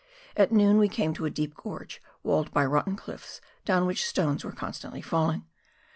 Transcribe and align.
At 0.35 0.51
noon 0.51 0.79
we 0.79 0.89
came 0.89 1.13
to 1.13 1.25
a 1.27 1.29
deep 1.29 1.53
gorge 1.53 2.01
walled 2.23 2.51
by 2.51 2.65
rotten 2.65 2.95
cliffs, 2.95 3.39
down 3.65 3.85
which 3.85 4.03
stones 4.07 4.43
were 4.43 4.51
constantly 4.51 5.03
falling. 5.03 5.45